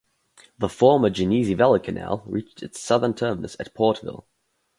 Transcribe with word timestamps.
The 0.57 0.67
former 0.67 1.11
Genesee 1.11 1.53
Valley 1.53 1.79
Canal 1.79 2.23
reached 2.25 2.63
its 2.63 2.79
southern 2.79 3.13
terminus 3.13 3.55
at 3.59 3.75
Portville. 3.75 4.23